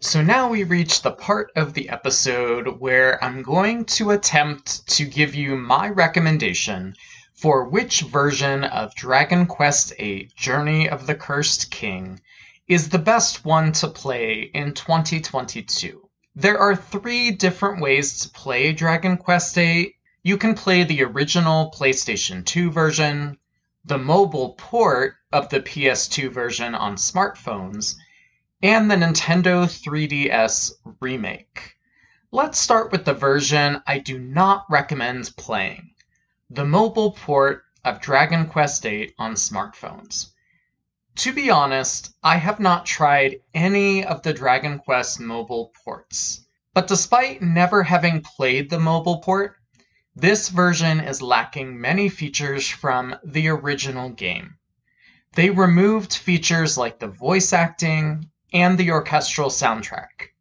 So 0.00 0.22
now 0.22 0.48
we 0.48 0.62
reach 0.62 1.02
the 1.02 1.10
part 1.10 1.50
of 1.56 1.74
the 1.74 1.88
episode 1.88 2.78
where 2.78 3.22
I'm 3.22 3.42
going 3.42 3.84
to 3.96 4.12
attempt 4.12 4.86
to 4.90 5.04
give 5.04 5.34
you 5.34 5.56
my 5.56 5.88
recommendation 5.88 6.94
for 7.34 7.64
which 7.64 8.02
version 8.02 8.62
of 8.62 8.94
Dragon 8.94 9.46
Quest 9.46 9.94
VIII 9.98 10.30
Journey 10.36 10.88
of 10.88 11.08
the 11.08 11.16
Cursed 11.16 11.72
King 11.72 12.20
is 12.68 12.90
the 12.90 13.00
best 13.00 13.44
one 13.44 13.72
to 13.72 13.88
play 13.88 14.48
in 14.54 14.72
2022. 14.72 16.08
There 16.36 16.60
are 16.60 16.76
three 16.76 17.32
different 17.32 17.80
ways 17.80 18.20
to 18.20 18.28
play 18.28 18.72
Dragon 18.72 19.16
Quest 19.16 19.56
VIII. 19.56 19.96
You 20.22 20.36
can 20.38 20.54
play 20.54 20.84
the 20.84 21.02
original 21.02 21.72
PlayStation 21.76 22.44
2 22.44 22.70
version, 22.70 23.36
the 23.84 23.98
mobile 23.98 24.50
port 24.50 25.16
of 25.32 25.48
the 25.48 25.60
PS2 25.60 26.30
version 26.30 26.76
on 26.76 26.94
smartphones, 26.94 27.96
and 28.60 28.90
the 28.90 28.96
Nintendo 28.96 29.66
3DS 29.66 30.72
remake. 30.98 31.76
Let's 32.32 32.58
start 32.58 32.90
with 32.90 33.04
the 33.04 33.14
version 33.14 33.80
I 33.86 34.00
do 34.00 34.18
not 34.18 34.66
recommend 34.68 35.30
playing 35.36 35.94
the 36.50 36.64
mobile 36.64 37.12
port 37.12 37.62
of 37.84 38.00
Dragon 38.00 38.48
Quest 38.48 38.82
VIII 38.82 39.14
on 39.16 39.34
smartphones. 39.34 40.30
To 41.18 41.32
be 41.32 41.50
honest, 41.50 42.12
I 42.20 42.38
have 42.38 42.58
not 42.58 42.84
tried 42.84 43.36
any 43.54 44.04
of 44.04 44.22
the 44.22 44.32
Dragon 44.32 44.80
Quest 44.80 45.20
mobile 45.20 45.72
ports. 45.84 46.44
But 46.74 46.88
despite 46.88 47.40
never 47.40 47.84
having 47.84 48.22
played 48.22 48.70
the 48.70 48.80
mobile 48.80 49.18
port, 49.18 49.54
this 50.16 50.48
version 50.48 50.98
is 50.98 51.22
lacking 51.22 51.80
many 51.80 52.08
features 52.08 52.66
from 52.68 53.14
the 53.22 53.48
original 53.50 54.10
game. 54.10 54.56
They 55.34 55.50
removed 55.50 56.12
features 56.12 56.76
like 56.76 56.98
the 56.98 57.06
voice 57.06 57.52
acting 57.52 58.28
and 58.52 58.78
the 58.78 58.90
orchestral 58.90 59.50
soundtrack. 59.50 60.32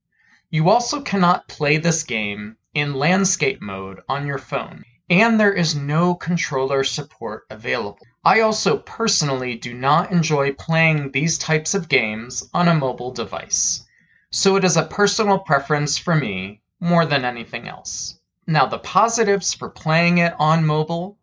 You 0.50 0.70
also 0.70 1.02
cannot 1.02 1.48
play 1.48 1.78
this 1.78 2.04
game 2.04 2.58
in 2.74 2.94
landscape 2.94 3.62
mode 3.62 4.02
on 4.08 4.26
your 4.26 4.38
phone, 4.38 4.84
and 5.10 5.40
there 5.40 5.54
is 5.54 5.76
no 5.76 6.16
controller 6.16 6.84
support 6.84 7.46
available. 7.50 8.06
I 8.24 8.42
also 8.42 8.78
personally 8.78 9.56
do 9.56 9.74
not 9.74 10.12
enjoy 10.12 10.54
playing 10.54 11.12
these 11.12 11.38
types 11.38 11.74
of 11.74 11.90
games 11.90 12.50
on 12.54 12.68
a 12.68 12.76
mobile 12.76 13.12
device, 13.12 13.86
so 14.32 14.56
it 14.56 14.64
is 14.64 14.78
a 14.78 14.84
personal 14.84 15.40
preference 15.40 15.98
for 15.98 16.16
me 16.16 16.62
more 16.80 17.06
than 17.06 17.26
anything 17.26 17.68
else. 17.68 18.20
Now, 18.46 18.66
the 18.66 18.80
positives 18.80 19.54
for 19.54 19.70
playing 19.70 20.20
it 20.20 20.34
on 20.40 20.66
mobile 20.66 21.18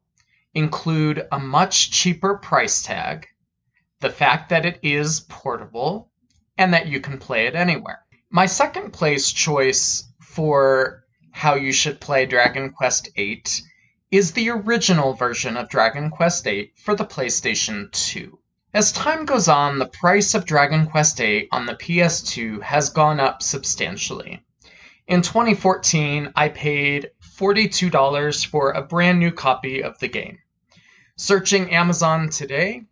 include 0.53 1.27
a 1.33 1.39
much 1.39 1.91
cheaper 1.91 2.37
price 2.37 2.83
tag, 2.83 3.29
the 4.01 4.11
fact 4.11 4.51
that 4.51 4.67
it 4.67 4.79
is 4.83 5.21
portable, 5.21 6.11
and 6.57 6.75
that 6.75 6.87
you 6.87 7.01
can 7.01 7.19
play 7.19 7.47
it 7.47 7.55
anywhere. 7.55 8.01
My 8.31 8.47
second 8.47 8.93
place 8.93 9.31
choice 9.31 10.05
for 10.21 11.05
how 11.31 11.55
you 11.55 11.73
should 11.73 12.01
play 12.01 12.27
Dragon 12.27 12.71
Quest 12.71 13.09
VIII 13.17 13.45
is 14.11 14.33
the 14.33 14.51
original 14.51 15.15
version 15.15 15.57
of 15.57 15.69
Dragon 15.69 16.11
Quest 16.11 16.45
VIII 16.45 16.73
for 16.77 16.95
the 16.95 17.05
PlayStation 17.05 17.91
2. 17.91 18.39
As 18.73 18.93
time 18.93 19.25
goes 19.25 19.49
on, 19.49 19.79
the 19.79 19.87
price 19.87 20.35
of 20.35 20.47
Dragon 20.47 20.87
Quest 20.87 21.19
VIII 21.19 21.49
on 21.53 21.67
the 21.67 21.75
PS2 21.75 22.63
has 22.63 22.91
gone 22.91 23.21
up 23.21 23.43
substantially. 23.43 24.45
In 25.07 25.23
2014, 25.23 26.33
I 26.35 26.49
paid 26.49 27.11
$42 27.37 28.47
for 28.47 28.71
a 28.71 28.83
brand 28.83 29.21
new 29.21 29.31
copy 29.31 29.83
of 29.83 29.99
the 29.99 30.09
game. 30.09 30.39
Searching 31.17 31.73
Amazon 31.73 32.31
today, 32.31 32.83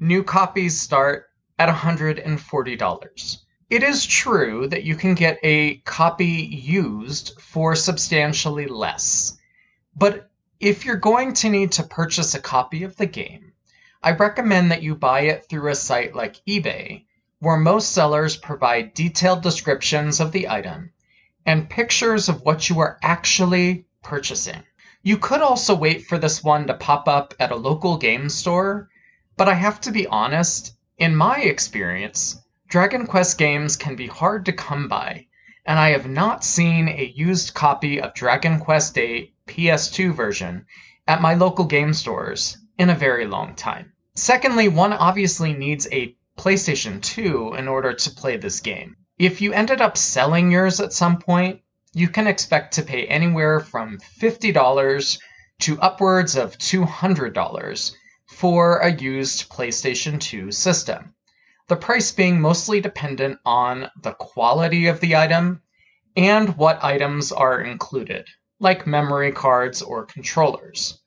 new 0.00 0.24
copies 0.24 0.80
start 0.80 1.29
at 1.60 1.68
$140. 1.68 3.36
It 3.68 3.82
is 3.82 4.06
true 4.06 4.66
that 4.68 4.84
you 4.84 4.96
can 4.96 5.12
get 5.12 5.38
a 5.42 5.76
copy 5.80 6.24
used 6.24 7.38
for 7.38 7.76
substantially 7.76 8.66
less, 8.66 9.36
but 9.94 10.30
if 10.58 10.86
you're 10.86 10.96
going 10.96 11.34
to 11.34 11.50
need 11.50 11.72
to 11.72 11.82
purchase 11.82 12.34
a 12.34 12.40
copy 12.40 12.82
of 12.84 12.96
the 12.96 13.04
game, 13.04 13.52
I 14.02 14.12
recommend 14.12 14.70
that 14.70 14.82
you 14.82 14.94
buy 14.94 15.20
it 15.32 15.50
through 15.50 15.70
a 15.70 15.74
site 15.74 16.16
like 16.16 16.42
eBay, 16.48 17.04
where 17.40 17.58
most 17.58 17.92
sellers 17.92 18.38
provide 18.38 18.94
detailed 18.94 19.42
descriptions 19.42 20.18
of 20.18 20.32
the 20.32 20.48
item 20.48 20.92
and 21.44 21.68
pictures 21.68 22.30
of 22.30 22.40
what 22.40 22.70
you 22.70 22.80
are 22.80 22.98
actually 23.02 23.84
purchasing. 24.02 24.62
You 25.02 25.18
could 25.18 25.42
also 25.42 25.74
wait 25.74 26.06
for 26.06 26.16
this 26.16 26.42
one 26.42 26.68
to 26.68 26.74
pop 26.74 27.06
up 27.06 27.34
at 27.38 27.52
a 27.52 27.56
local 27.68 27.98
game 27.98 28.30
store, 28.30 28.88
but 29.36 29.46
I 29.46 29.54
have 29.54 29.78
to 29.82 29.92
be 29.92 30.06
honest, 30.06 30.74
in 31.00 31.16
my 31.16 31.38
experience, 31.40 32.36
Dragon 32.68 33.06
Quest 33.06 33.38
games 33.38 33.74
can 33.74 33.96
be 33.96 34.06
hard 34.06 34.44
to 34.44 34.52
come 34.52 34.86
by, 34.86 35.26
and 35.64 35.78
I 35.78 35.92
have 35.92 36.06
not 36.06 36.44
seen 36.44 36.90
a 36.90 37.12
used 37.16 37.54
copy 37.54 37.98
of 37.98 38.12
Dragon 38.12 38.60
Quest 38.60 38.94
VIII 38.94 39.32
PS2 39.48 40.14
version 40.14 40.66
at 41.08 41.22
my 41.22 41.32
local 41.32 41.64
game 41.64 41.94
stores 41.94 42.58
in 42.78 42.90
a 42.90 42.94
very 42.94 43.26
long 43.26 43.54
time. 43.54 43.94
Secondly, 44.14 44.68
one 44.68 44.92
obviously 44.92 45.54
needs 45.54 45.88
a 45.90 46.14
PlayStation 46.38 47.00
2 47.00 47.54
in 47.54 47.66
order 47.66 47.94
to 47.94 48.10
play 48.10 48.36
this 48.36 48.60
game. 48.60 48.94
If 49.18 49.40
you 49.40 49.54
ended 49.54 49.80
up 49.80 49.96
selling 49.96 50.50
yours 50.50 50.80
at 50.80 50.92
some 50.92 51.18
point, 51.18 51.62
you 51.94 52.08
can 52.08 52.26
expect 52.26 52.74
to 52.74 52.82
pay 52.82 53.06
anywhere 53.06 53.60
from 53.60 54.00
$50 54.20 55.18
to 55.60 55.80
upwards 55.80 56.36
of 56.36 56.58
$200 56.58 57.92
for 58.40 58.78
a 58.78 58.90
used 58.90 59.50
PlayStation 59.50 60.18
2 60.18 60.50
system. 60.50 61.14
The 61.68 61.76
price 61.76 62.10
being 62.10 62.40
mostly 62.40 62.80
dependent 62.80 63.38
on 63.44 63.90
the 64.00 64.14
quality 64.14 64.86
of 64.86 64.98
the 65.00 65.16
item 65.16 65.60
and 66.16 66.56
what 66.56 66.82
items 66.82 67.32
are 67.32 67.60
included, 67.60 68.26
like 68.58 68.86
memory 68.86 69.30
cards 69.32 69.82
or 69.82 70.06
controllers. 70.06 71.02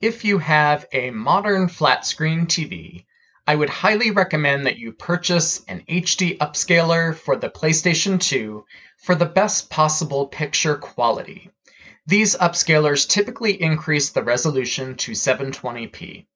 If 0.00 0.24
you 0.24 0.38
have 0.38 0.86
a 0.92 1.10
modern 1.10 1.66
flat 1.66 2.06
screen 2.06 2.46
TV, 2.46 3.06
I 3.44 3.56
would 3.56 3.68
highly 3.68 4.12
recommend 4.12 4.66
that 4.66 4.78
you 4.78 4.92
purchase 4.92 5.64
an 5.64 5.82
HD 5.88 6.38
upscaler 6.38 7.16
for 7.16 7.34
the 7.34 7.50
PlayStation 7.50 8.20
2 8.20 8.64
for 8.98 9.16
the 9.16 9.26
best 9.26 9.68
possible 9.68 10.28
picture 10.28 10.76
quality. 10.76 11.50
These 12.06 12.36
upscalers 12.36 13.08
typically 13.08 13.60
increase 13.60 14.10
the 14.10 14.22
resolution 14.22 14.94
to 14.98 15.10
720p. 15.10 16.26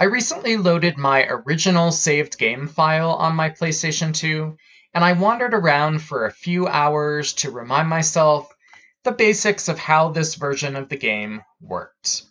I 0.00 0.04
recently 0.04 0.56
loaded 0.56 0.96
my 0.96 1.24
original 1.24 1.90
saved 1.90 2.38
game 2.38 2.68
file 2.68 3.14
on 3.14 3.34
my 3.34 3.50
PlayStation 3.50 4.14
2, 4.14 4.56
and 4.94 5.04
I 5.04 5.14
wandered 5.14 5.54
around 5.54 6.02
for 6.02 6.24
a 6.24 6.30
few 6.30 6.68
hours 6.68 7.32
to 7.32 7.50
remind 7.50 7.88
myself 7.88 8.48
the 9.02 9.10
basics 9.10 9.66
of 9.66 9.76
how 9.76 10.10
this 10.10 10.36
version 10.36 10.76
of 10.76 10.88
the 10.88 10.96
game 10.96 11.42
worked. 11.60 12.22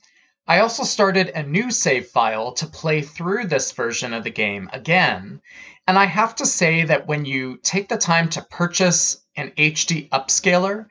I 0.48 0.60
also 0.60 0.86
started 0.86 1.28
a 1.28 1.44
new 1.44 1.70
save 1.70 2.08
file 2.08 2.54
to 2.54 2.68
play 2.68 3.02
through 3.02 3.48
this 3.48 3.74
version 3.74 4.14
of 4.14 4.24
the 4.24 4.30
game 4.30 4.70
again, 4.72 5.42
and 5.86 6.00
I 6.00 6.06
have 6.06 6.38
to 6.38 6.46
say 6.46 6.86
that 6.86 7.06
when 7.06 7.26
you 7.26 7.58
take 7.58 7.90
the 7.90 7.98
time 7.98 8.30
to 8.30 8.48
purchase 8.50 9.26
an 9.36 9.52
HD 9.58 10.08
upscaler, 10.08 10.86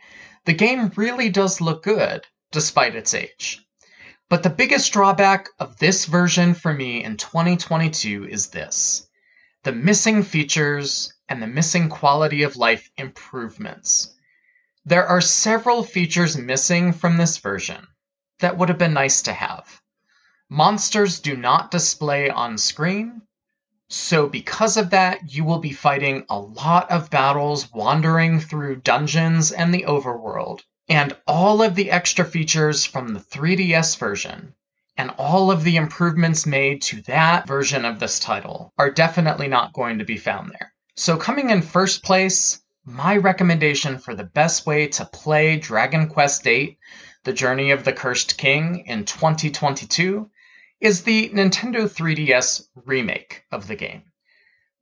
the 0.45 0.53
game 0.53 0.93
really 0.95 1.31
does 1.31 1.63
look 1.63 1.85
good 1.85 2.27
despite 2.53 2.95
its 2.95 3.15
age. 3.15 3.66
But 4.29 4.43
the 4.43 4.51
biggest 4.51 4.93
drawback 4.93 5.51
of 5.61 5.79
this 5.79 6.07
version 6.07 6.55
for 6.55 6.75
me 6.75 7.05
in 7.05 7.17
2022 7.17 8.27
is 8.27 8.49
this 8.49 9.07
the 9.63 9.71
missing 9.71 10.25
features 10.25 11.15
and 11.29 11.41
the 11.41 11.47
missing 11.47 11.89
quality 11.89 12.43
of 12.43 12.57
life 12.57 12.91
improvements. 12.97 14.13
There 14.85 15.07
are 15.07 15.21
several 15.21 15.85
features 15.85 16.37
missing 16.37 16.93
from 16.93 17.17
this 17.17 17.39
version 17.39 17.87
that 18.41 18.59
would 18.59 18.69
have 18.69 18.79
been 18.79 18.95
nice 18.95 19.23
to 19.23 19.33
have. 19.33 19.81
Monsters 20.49 21.21
do 21.21 21.37
not 21.37 21.71
display 21.71 22.29
on 22.29 22.59
screen, 22.59 23.23
so 23.89 24.29
because 24.29 24.77
of 24.77 24.91
that, 24.91 25.33
you 25.33 25.45
will 25.45 25.61
be 25.61 25.73
fighting 25.73 26.27
a 26.29 26.39
lot 26.39 26.91
of 26.91 27.11
battles 27.11 27.73
wandering 27.73 28.41
through 28.41 28.81
dungeons 28.81 29.53
and 29.53 29.73
the 29.73 29.85
overworld. 29.85 30.63
And 30.89 31.17
all 31.27 31.63
of 31.63 31.75
the 31.75 31.91
extra 31.91 32.25
features 32.25 32.85
from 32.85 33.09
the 33.09 33.21
3DS 33.21 33.99
version 33.99 34.55
and 34.97 35.11
all 35.19 35.51
of 35.51 35.65
the 35.65 35.77
improvements 35.77 36.47
made 36.47 36.81
to 36.83 37.03
that 37.03 37.47
version 37.47 37.85
of 37.85 37.99
this 37.99 38.19
title 38.19 38.73
are 38.79 38.91
definitely 38.91 39.49
not 39.49 39.73
going 39.73 39.99
to 39.99 40.05
be 40.05 40.17
found 40.17 40.51
there. 40.53 40.73
So, 40.95 41.17
coming 41.17 41.51
in 41.51 41.61
first 41.61 42.03
place, 42.03 42.63
my 42.85 43.17
recommendation 43.17 43.99
for 43.99 44.15
the 44.15 44.25
best 44.25 44.65
way 44.65 44.87
to 44.87 45.05
play 45.05 45.57
Dragon 45.57 46.09
Quest 46.09 46.45
VIII 46.45 46.79
The 47.25 47.33
Journey 47.33 47.73
of 47.73 47.85
the 47.85 47.93
Cursed 47.93 48.39
King 48.39 48.85
in 48.87 49.05
2022 49.05 50.31
is 50.81 51.03
the 51.03 51.31
Nintendo 51.31 51.89
3DS 51.89 52.69
remake 52.85 53.43
of 53.51 53.67
the 53.67 53.77
game. 53.77 54.05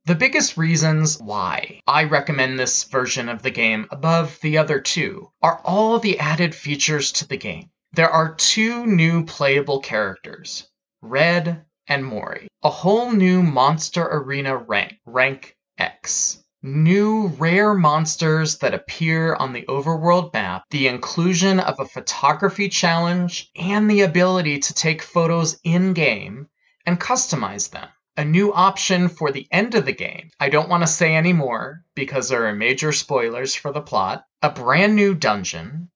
The 0.07 0.13
biggest 0.13 0.55
reasons 0.55 1.19
why 1.19 1.81
I 1.87 2.03
recommend 2.03 2.59
this 2.59 2.83
version 2.83 3.27
of 3.27 3.41
the 3.41 3.49
game 3.49 3.87
above 3.89 4.39
the 4.39 4.59
other 4.59 4.79
two 4.79 5.31
are 5.41 5.59
all 5.65 5.97
the 5.97 6.19
added 6.19 6.53
features 6.53 7.11
to 7.13 7.27
the 7.27 7.37
game. 7.37 7.71
There 7.91 8.11
are 8.11 8.35
two 8.35 8.85
new 8.85 9.25
playable 9.25 9.79
characters, 9.79 10.69
Red 11.01 11.65
and 11.87 12.03
Morrie, 12.03 12.45
a 12.61 12.69
whole 12.69 13.13
new 13.13 13.41
Monster 13.41 14.03
Arena 14.03 14.55
rank, 14.55 14.93
Rank 15.07 15.57
X, 15.79 16.37
new 16.61 17.29
rare 17.39 17.73
monsters 17.73 18.59
that 18.59 18.75
appear 18.75 19.33
on 19.33 19.53
the 19.53 19.65
overworld 19.67 20.31
map, 20.33 20.65
the 20.69 20.87
inclusion 20.87 21.59
of 21.59 21.79
a 21.79 21.87
photography 21.87 22.69
challenge, 22.69 23.49
and 23.55 23.89
the 23.89 24.01
ability 24.01 24.59
to 24.59 24.73
take 24.75 25.01
photos 25.01 25.59
in 25.63 25.93
game 25.93 26.47
and 26.85 26.99
customize 26.99 27.71
them 27.71 27.89
a 28.17 28.23
new 28.23 28.53
option 28.53 29.09
for 29.09 29.31
the 29.31 29.47
end 29.51 29.75
of 29.75 29.85
the 29.85 29.93
game. 29.93 30.31
I 30.39 30.49
don't 30.49 30.69
want 30.69 30.83
to 30.83 30.87
say 30.87 31.15
any 31.15 31.33
more 31.33 31.83
because 31.95 32.29
there 32.29 32.45
are 32.45 32.55
major 32.55 32.91
spoilers 32.91 33.53
for 33.55 33.73
the 33.73 33.81
plot. 33.81 34.25
A 34.41 34.49
brand 34.49 34.95
new 34.95 35.13
dungeon, 35.13 35.89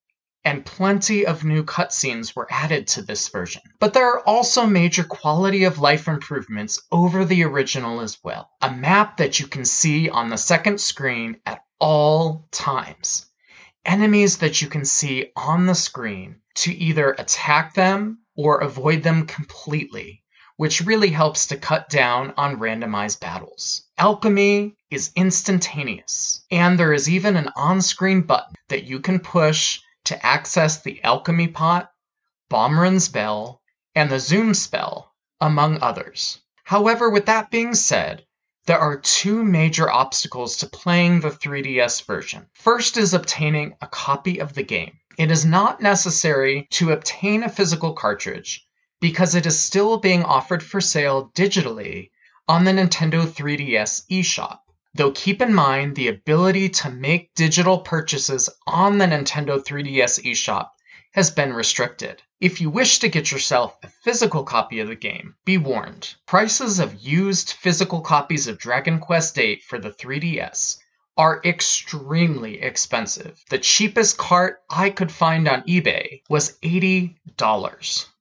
and 0.44 0.66
plenty 0.66 1.26
of 1.26 1.44
new 1.44 1.64
cutscenes 1.64 2.36
were 2.36 2.48
added 2.50 2.88
to 2.88 3.02
this 3.02 3.30
version. 3.30 3.62
But 3.80 3.94
there 3.94 4.10
are 4.10 4.28
also 4.28 4.66
major 4.66 5.04
quality 5.04 5.64
of 5.64 5.80
life 5.80 6.08
improvements 6.08 6.82
over 6.92 7.24
the 7.24 7.44
original 7.44 8.02
as 8.02 8.18
well. 8.24 8.50
A 8.62 8.72
map 8.72 9.18
that 9.18 9.40
you 9.40 9.48
can 9.48 9.64
see 9.64 10.10
on 10.10 10.30
the 10.30 10.38
second 10.38 10.82
screen 10.82 11.38
at 11.46 11.64
all 11.80 12.48
times. 12.52 13.28
Enemies 13.86 14.38
that 14.40 14.62
you 14.62 14.68
can 14.68 14.84
see 14.86 15.32
on 15.36 15.66
the 15.66 15.76
screen 15.76 16.42
to 16.56 16.74
either 16.74 17.12
attack 17.12 17.74
them 17.74 18.20
or 18.36 18.60
avoid 18.60 19.04
them 19.04 19.26
completely 19.26 20.24
which 20.60 20.82
really 20.82 21.10
helps 21.10 21.46
to 21.46 21.56
cut 21.56 21.88
down 21.88 22.34
on 22.36 22.60
randomized 22.60 23.22
battles. 23.22 23.84
Alchemy 23.98 24.76
is 24.92 25.10
instantaneous, 25.16 26.44
and 26.52 26.78
there 26.78 26.92
is 26.92 27.10
even 27.10 27.38
an 27.38 27.50
on 27.56 27.82
screen 27.82 28.20
button 28.20 28.56
that 28.68 28.84
you 28.84 29.00
can 29.00 29.22
push 29.22 29.80
to 30.04 30.26
access 30.26 30.82
the 30.82 31.02
Alchemy 31.02 31.48
Pot, 31.48 31.90
Baumren's 32.50 33.08
Bell, 33.08 33.62
and 33.96 34.10
the 34.10 34.20
Zoom 34.20 34.54
spell, 34.54 35.14
among 35.40 35.82
others. 35.82 36.42
However, 36.66 37.10
with 37.10 37.28
that 37.28 37.50
being 37.50 37.74
said, 37.74 38.26
there 38.66 38.80
are 38.80 38.98
two 38.98 39.46
major 39.46 39.90
obstacles 39.90 40.58
to 40.58 40.68
playing 40.68 41.22
the 41.22 41.30
3DS 41.32 42.06
version. 42.06 42.48
First 42.54 42.98
is 42.98 43.14
obtaining 43.14 43.78
a 43.82 43.88
copy 43.88 44.40
of 44.40 44.56
the 44.56 44.64
game. 44.64 45.00
It 45.18 45.32
is 45.32 45.46
not 45.46 45.80
necessary 45.80 46.68
to 46.72 46.92
obtain 46.92 47.44
a 47.44 47.50
physical 47.50 47.94
cartridge 47.94 48.66
because 49.02 49.36
it 49.36 49.46
is 49.46 49.60
still 49.60 49.98
being 49.98 50.24
offered 50.24 50.62
for 50.62 50.82
sale 50.82 51.32
digitally 51.36 52.10
on 52.48 52.64
the 52.64 52.72
Nintendo 52.72 53.26
3DS 53.26 54.06
eShop. 54.10 54.60
Though 54.94 55.12
keep 55.12 55.42
in 55.42 55.54
mind 55.54 55.96
the 55.96 56.08
ability 56.08 56.70
to 56.70 56.90
make 56.90 57.34
digital 57.36 57.80
purchases 57.80 58.50
on 58.66 58.98
the 58.98 59.06
Nintendo 59.06 59.64
3DS 59.64 60.26
eShop 60.26 60.70
has 61.12 61.32
been 61.32 61.54
restricted. 61.54 62.22
If 62.42 62.60
you 62.60 62.70
wish 62.70 63.00
to 63.00 63.08
get 63.08 63.32
yourself 63.32 63.78
a 63.84 63.90
physical 64.04 64.44
copy 64.44 64.80
of 64.80 64.88
the 64.88 64.96
game, 64.96 65.36
be 65.46 65.58
warned. 65.58 66.16
Prices 66.26 66.80
of 66.80 67.02
used 67.02 67.52
physical 67.52 68.02
copies 68.02 68.48
of 68.48 68.58
Dragon 68.58 69.00
Quest 69.00 69.36
VIII 69.36 69.62
for 69.68 69.80
the 69.80 69.92
3DS 69.92 70.78
are 71.18 71.42
extremely 71.44 72.62
expensive. 72.62 73.44
The 73.50 73.58
cheapest 73.60 74.18
cart 74.18 74.62
I 74.70 74.90
could 74.90 75.12
find 75.12 75.48
on 75.48 75.64
eBay 75.64 76.22
was 76.30 76.58
$80 76.60 77.16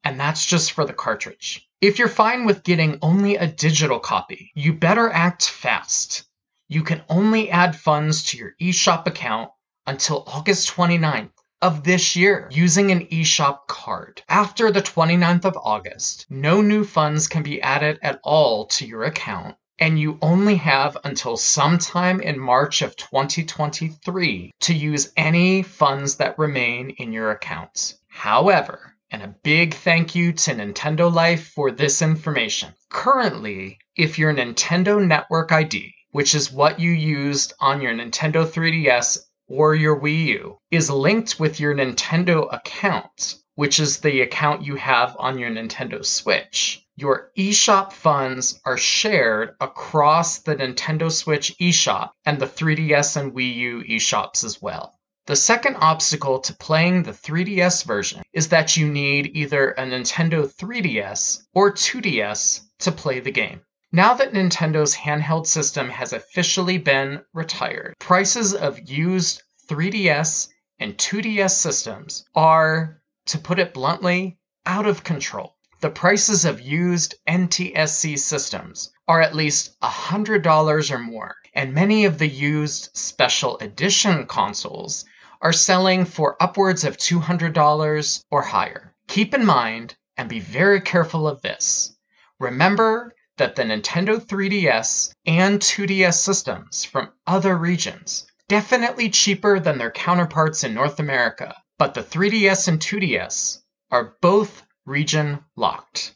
and 0.08 0.18
that's 0.18 0.46
just 0.46 0.72
for 0.72 0.86
the 0.86 0.94
cartridge. 0.94 1.68
If 1.82 1.98
you're 1.98 2.08
fine 2.08 2.46
with 2.46 2.62
getting 2.62 2.98
only 3.02 3.36
a 3.36 3.46
digital 3.46 4.00
copy, 4.00 4.50
you 4.54 4.72
better 4.72 5.10
act 5.10 5.46
fast. 5.50 6.24
You 6.66 6.82
can 6.82 7.02
only 7.10 7.50
add 7.50 7.76
funds 7.76 8.24
to 8.24 8.38
your 8.38 8.54
eShop 8.58 9.06
account 9.06 9.50
until 9.86 10.24
August 10.26 10.74
29th 10.74 11.28
of 11.60 11.84
this 11.84 12.16
year 12.16 12.48
using 12.50 12.90
an 12.90 13.04
eShop 13.08 13.66
card. 13.66 14.22
After 14.30 14.70
the 14.70 14.80
29th 14.80 15.44
of 15.44 15.58
August, 15.62 16.24
no 16.30 16.62
new 16.62 16.84
funds 16.84 17.28
can 17.28 17.42
be 17.42 17.60
added 17.60 17.98
at 18.00 18.18
all 18.24 18.64
to 18.68 18.86
your 18.86 19.04
account, 19.04 19.56
and 19.78 20.00
you 20.00 20.18
only 20.22 20.56
have 20.56 20.96
until 21.04 21.36
sometime 21.36 22.22
in 22.22 22.40
March 22.40 22.80
of 22.80 22.96
2023 22.96 24.52
to 24.60 24.72
use 24.72 25.12
any 25.18 25.62
funds 25.62 26.16
that 26.16 26.38
remain 26.38 26.88
in 26.96 27.12
your 27.12 27.30
accounts. 27.30 27.98
However, 28.08 28.94
and 29.10 29.22
a 29.22 29.34
big 29.42 29.74
thank 29.74 30.14
you 30.14 30.32
to 30.32 30.54
Nintendo 30.54 31.12
Life 31.12 31.48
for 31.54 31.70
this 31.70 32.02
information. 32.02 32.74
Currently, 32.90 33.78
if 33.96 34.18
your 34.18 34.34
Nintendo 34.34 35.04
Network 35.04 35.52
ID, 35.52 35.94
which 36.10 36.34
is 36.34 36.52
what 36.52 36.80
you 36.80 36.90
used 36.90 37.52
on 37.60 37.80
your 37.80 37.92
Nintendo 37.92 38.46
3DS 38.46 39.18
or 39.46 39.74
your 39.74 40.00
Wii 40.00 40.26
U, 40.26 40.58
is 40.70 40.90
linked 40.90 41.40
with 41.40 41.58
your 41.60 41.74
Nintendo 41.74 42.52
account, 42.52 43.36
which 43.54 43.80
is 43.80 43.98
the 43.98 44.20
account 44.20 44.64
you 44.64 44.76
have 44.76 45.16
on 45.18 45.38
your 45.38 45.50
Nintendo 45.50 46.04
Switch, 46.04 46.84
your 46.96 47.30
eShop 47.38 47.92
funds 47.92 48.60
are 48.64 48.76
shared 48.76 49.54
across 49.60 50.38
the 50.40 50.56
Nintendo 50.56 51.12
Switch 51.12 51.56
eShop 51.60 52.10
and 52.26 52.40
the 52.40 52.46
3DS 52.46 53.16
and 53.16 53.32
Wii 53.32 53.54
U 53.54 53.84
eShops 53.88 54.42
as 54.42 54.60
well. 54.60 54.97
The 55.28 55.36
second 55.36 55.76
obstacle 55.76 56.38
to 56.38 56.54
playing 56.54 57.02
the 57.02 57.12
3DS 57.12 57.84
version 57.84 58.22
is 58.32 58.48
that 58.48 58.78
you 58.78 58.90
need 58.90 59.36
either 59.36 59.72
a 59.72 59.82
Nintendo 59.82 60.50
3DS 60.50 61.42
or 61.52 61.70
2DS 61.70 62.62
to 62.78 62.92
play 62.92 63.20
the 63.20 63.30
game. 63.30 63.60
Now 63.92 64.14
that 64.14 64.32
Nintendo's 64.32 64.96
handheld 64.96 65.46
system 65.46 65.90
has 65.90 66.14
officially 66.14 66.78
been 66.78 67.20
retired, 67.34 67.96
prices 67.98 68.54
of 68.54 68.88
used 68.88 69.42
3DS 69.68 70.48
and 70.78 70.96
2DS 70.96 71.50
systems 71.50 72.24
are, 72.34 73.02
to 73.26 73.36
put 73.36 73.58
it 73.58 73.74
bluntly, 73.74 74.38
out 74.64 74.86
of 74.86 75.04
control. 75.04 75.56
The 75.80 75.90
prices 75.90 76.46
of 76.46 76.62
used 76.62 77.16
NTSC 77.28 78.18
systems 78.18 78.90
are 79.06 79.20
at 79.20 79.36
least 79.36 79.78
$100 79.82 80.90
or 80.90 80.98
more, 80.98 81.36
and 81.52 81.74
many 81.74 82.06
of 82.06 82.16
the 82.16 82.28
used 82.28 82.96
special 82.96 83.58
edition 83.58 84.26
consoles 84.26 85.04
are 85.40 85.52
selling 85.52 86.04
for 86.04 86.42
upwards 86.42 86.84
of 86.84 86.96
$200 86.96 88.24
or 88.30 88.42
higher. 88.42 88.94
Keep 89.06 89.34
in 89.34 89.44
mind 89.44 89.96
and 90.16 90.28
be 90.28 90.40
very 90.40 90.80
careful 90.80 91.28
of 91.28 91.42
this. 91.42 91.96
Remember 92.40 93.14
that 93.36 93.56
the 93.56 93.62
Nintendo 93.62 94.20
3DS 94.20 95.12
and 95.26 95.60
2DS 95.60 96.14
systems 96.14 96.84
from 96.84 97.12
other 97.26 97.56
regions 97.56 98.26
definitely 98.48 99.10
cheaper 99.10 99.60
than 99.60 99.78
their 99.78 99.90
counterparts 99.90 100.64
in 100.64 100.74
North 100.74 100.98
America, 100.98 101.54
but 101.78 101.94
the 101.94 102.02
3DS 102.02 102.66
and 102.68 102.80
2DS 102.80 103.58
are 103.90 104.16
both 104.20 104.62
region 104.86 105.44
locked, 105.54 106.14